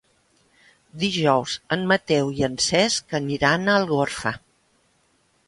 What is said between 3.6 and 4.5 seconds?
a Algorfa.